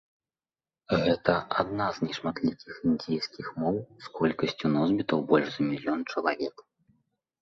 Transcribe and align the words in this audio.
Гэта 1.03 1.33
адна 1.63 1.85
з 1.97 2.07
нешматлікіх 2.07 2.73
індзейскіх 2.91 3.47
моў 3.65 3.75
з 4.07 4.15
колькасцю 4.21 4.65
носьбітаў 4.77 5.19
больш 5.33 5.47
за 5.57 5.61
мільён 5.71 5.99
чалавек. 6.15 6.55